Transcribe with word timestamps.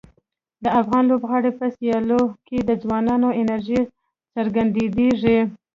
د 0.63 0.65
افغان 0.81 1.03
لوبغاړو 1.11 1.51
په 1.59 1.65
سیالیو 1.75 2.23
کې 2.47 2.57
د 2.69 2.71
ځوانانو 2.83 3.29
انرژي 3.41 3.81
څرګندیږي. 4.35 5.37